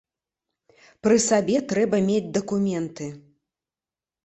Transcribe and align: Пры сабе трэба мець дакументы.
Пры 1.07 1.15
сабе 1.25 1.57
трэба 1.73 2.01
мець 2.09 2.33
дакументы. 2.41 3.13